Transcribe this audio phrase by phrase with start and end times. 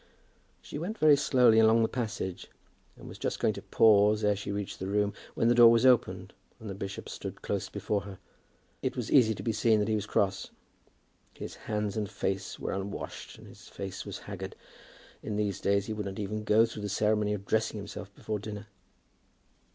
[0.63, 2.47] She went very slowly along the passage,
[2.97, 5.85] and was just going to pause ere she reached the room, when the door was
[5.85, 8.17] opened and the bishop stood close before her.
[8.81, 10.49] It was easy to be seen that he was cross.
[11.35, 14.55] His hands and face were unwashed and his face was haggard.
[15.21, 18.39] In these days he would not even go through the ceremony of dressing himself before
[18.39, 18.65] dinner.